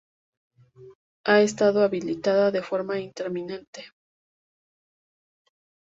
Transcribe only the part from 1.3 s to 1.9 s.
estado